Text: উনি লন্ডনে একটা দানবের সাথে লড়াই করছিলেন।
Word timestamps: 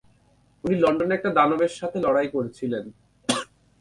উনি 0.63 0.75
লন্ডনে 0.79 1.13
একটা 1.15 1.29
দানবের 1.37 1.71
সাথে 1.79 1.97
লড়াই 1.99 2.27
করছিলেন। 2.27 2.85